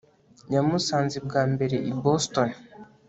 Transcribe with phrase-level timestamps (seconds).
[0.53, 2.49] yamusanze bwa mbere i boston